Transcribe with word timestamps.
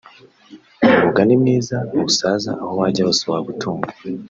umwuga 0.85 1.21
ni 1.25 1.35
mwiza 1.41 1.77
ntusaza 1.89 2.51
aho 2.61 2.73
wajya 2.79 3.03
hose 3.07 3.23
wagutunga 3.31 3.89